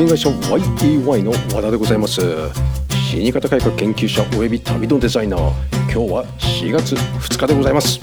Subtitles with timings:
[0.00, 2.22] 営会社 YTY の和田でございます。
[2.88, 5.40] 死に方改革研究者および旅のデザイナー。
[5.92, 8.00] 今日は4月2日でございます。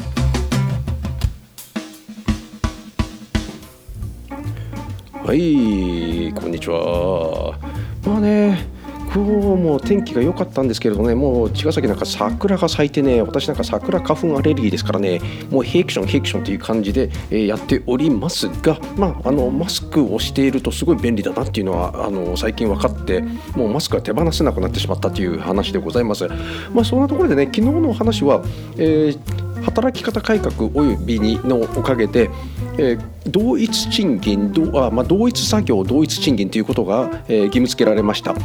[5.24, 7.58] はいこんにちは。
[8.06, 8.77] まあね
[9.18, 23.24] 今日も天気が良かったんですけれどね、もう茅ヶ崎なんか桜が咲いてね、私なんか桜花粉アレルギーですからね、もうヘイクション、ヘイクションという感じで、やっておりますが、まあ、あのマスクをしているとすごい便利だなっていうのはあの最近分かって、
[23.56, 26.28] もうマスクが手放せなくなってしまったという話でございます。
[26.72, 28.44] まあ、そんなところでね、昨日の話は、
[28.78, 32.30] えー働き方改革およびにのおかげで、
[32.78, 38.36] えー、同一賃金どあ、まあ、同一作業同一賃金ということが、えー、義務付けられました。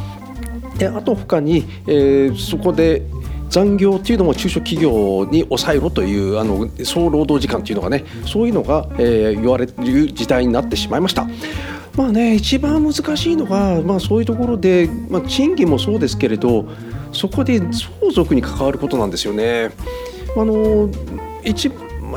[0.77, 3.03] であと他に、えー、そこで
[3.49, 9.73] 残業っていうのも中小企業に抑えろというあの総労働時間っていうのがねそういうのが、えー、言われる
[10.11, 11.27] 時代になってしまいました。
[11.95, 16.67] まあね一番難しいのが、まあ、そういうところで、まあ、賃金もそうですけれど
[17.11, 19.69] そこで相続に関わることなんですよね。
[20.35, 20.89] あの
[21.43, 21.71] 一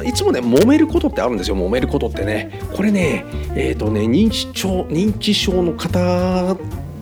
[0.05, 6.57] いつもね揉めることってあるんですよ揉めることってねこれねえっ、ー、とね認知症認知症の方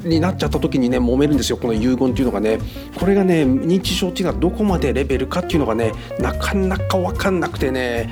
[0.04, 2.58] になっちゃった時にね揉めるんですよこの遺言っていうのがね。
[2.98, 8.10] これがね認知症っていうのはどこまでレベルかっていうのがねなかなか分かんなくてね。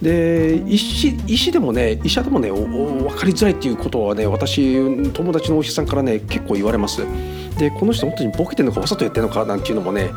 [0.00, 4.74] で医師医師でもね医者でもね分かりづらいっていうことはね私
[5.12, 7.02] 友達のお医者さんからね結構言われます。
[7.56, 10.10] でこの人本当にボケてるのかわざとやってるのかなんていうのもね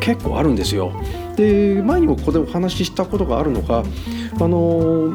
[0.00, 0.92] 結構あるんですよ。
[1.36, 3.82] で前にもここでお話ししたことがあるのが
[4.40, 5.12] あの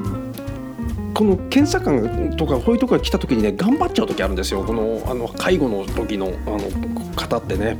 [1.13, 2.01] この検査官
[2.37, 7.77] とかこういうとこが来た時にね頑張っちゃう時あるんですよこのあの介護の時のあの方ってね。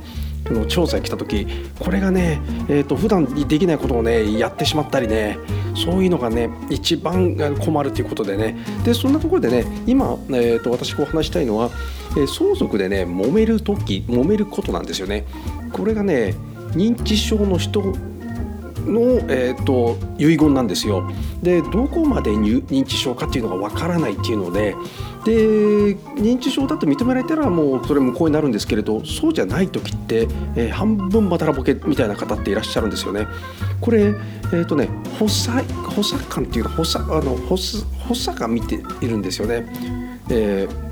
[0.53, 1.45] の調査に来た時
[1.80, 5.38] これがね、えーと、普段できないことをねやってしまったりね
[5.75, 11.69] そういうのがね一番困るということでねでそんなところでね今、えーと、私がお話したいのは、
[12.11, 15.26] えー、相続でね揉める時揉めることなんですよね。
[15.73, 16.33] これがね
[16.71, 17.81] 認知症の人
[18.87, 21.09] の、えーと、遺言なんですよ。
[21.42, 24.75] でどこまで認知症かっていうのがわからないっていうので
[25.23, 33.27] で認知症だと認められたらもうそれ無効になるんですけれどそうじゃない時って、えー、半分バタラボケみたいな方っていらっしゃるんですよね。
[33.81, 35.52] これ、えーとね、補佐
[35.83, 37.58] 補佐官っていうか補佐あの補
[38.08, 39.65] 補佐が見ているんですよね。
[40.30, 40.87] えー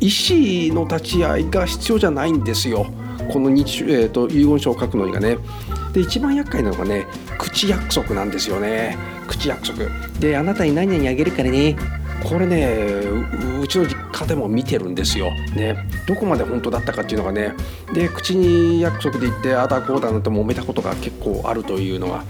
[0.00, 2.86] 医師の立ち会いが必要じゃないんですよ。
[3.32, 5.38] この認知、えーと遺言書を書くのにがね。
[5.92, 7.06] で一番厄介なのがね
[7.38, 8.96] 口約束なんですよね。
[9.26, 9.84] 口約束。
[10.20, 11.76] であなたに何々あげるからね。
[12.22, 13.02] これね
[13.62, 17.54] うちの実家でも見てるんですよ、ね、どこまで本当だったかっていうのがね。
[17.94, 22.24] で口に約束で言ってあだこうだなんて揉めたことが結構あるというのが。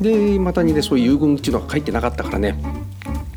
[0.00, 2.56] でまたにねそういう遺言っていうのが書いてなかったからね。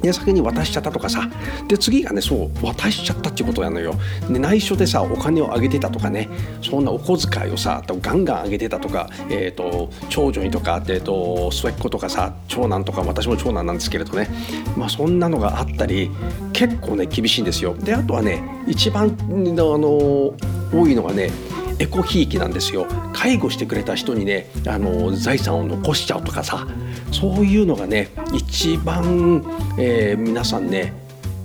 [0.08, 1.30] で先に渡しちゃったとかさ。
[1.68, 3.94] で次がねそう渡しちゃったっていうことなのよ。
[4.30, 6.30] で内緒でさお金をあげてたとかね。
[6.62, 14.30] そんなお小遣いをさガンガンあげてたとか、えーと、長女にとか、えーと、末っ子とかさ長男とか私も長男なんですけれどね。
[14.78, 16.10] まあそんなのがあったり
[16.54, 17.76] 結構ね厳しいんですよ。
[17.76, 20.34] であとはね一番あの
[20.72, 21.32] 多いのがね
[21.80, 22.88] エコひいきなんですよ。
[23.14, 26.68] 介護してくれた人にねあの財産を残しちゃうとかさ
[27.12, 29.44] そういうのがね一番、
[29.78, 30.94] えー、皆さんね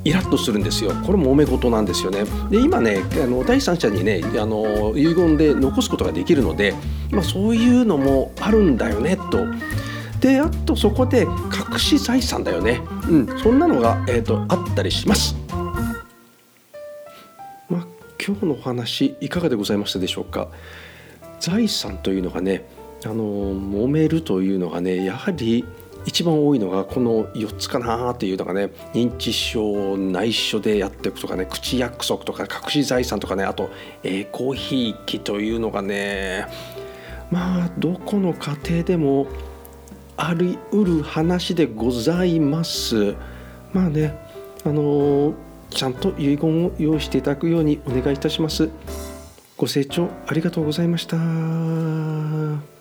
[0.04, 0.92] イラッとするんですよ。
[1.06, 2.24] これも揉め事なんですよね。
[2.50, 6.74] で今ねあの第三者にねあの遺言で残すことができるので、
[7.10, 9.46] まあ、そういうのもあるんだよねと。
[10.20, 11.26] であとそこで
[11.72, 15.41] 隠し財産だよね、うん、そんなのが、えーとあったりします。
[18.24, 20.48] 今日のお話いかがでございましたでしょうか？
[21.40, 22.64] 財産というのがね
[23.04, 25.64] あの揉めるというのがねやはり
[26.06, 33.70] 一番多いのがこの4つかなというのがね認知症内緒でやっていくとかね口約束とか隠し財産とかねあと
[34.04, 36.46] エコひいきというのがね
[37.32, 39.26] まあどこの家庭でも
[40.16, 43.16] ありうる話でございます。
[43.72, 44.16] まあね
[44.64, 48.68] あのーちゃんと遺言を用意していただくようにお願いいたします。
[49.56, 52.71] ご清聴ありがとうございました。